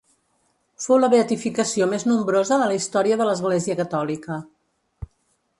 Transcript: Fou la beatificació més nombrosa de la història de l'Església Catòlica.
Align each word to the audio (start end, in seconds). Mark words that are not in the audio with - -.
Fou 0.85 0.99
la 1.01 1.09
beatificació 1.13 1.89
més 1.93 2.07
nombrosa 2.11 2.59
de 2.63 2.71
la 2.73 2.79
història 2.81 3.21
de 3.21 3.31
l'Església 3.31 3.79
Catòlica. 3.85 4.43